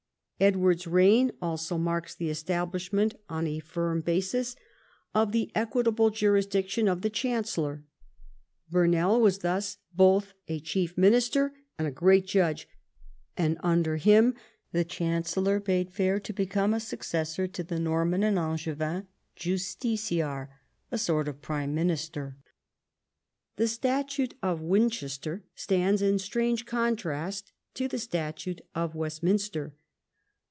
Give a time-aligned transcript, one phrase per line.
[0.43, 4.55] Edward's reign also marks the establishment on a firm basis
[5.13, 7.83] of the equitable juris diction of the chancellor.
[8.67, 12.67] Burnell was thus both a chief minister and a great judge,
[13.37, 14.33] and under him
[14.71, 19.05] the chancellor bade fair to become a successor to the Norman and Angevin
[19.37, 20.49] justiciar,
[20.91, 22.35] a sort of prime minister.
[23.57, 29.75] The Statute of Winchester stands in strange con trast to the Statute of Westminster.